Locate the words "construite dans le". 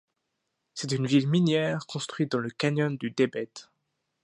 1.85-2.49